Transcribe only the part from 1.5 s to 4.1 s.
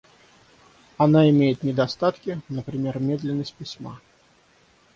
недостатки, например медленность письма.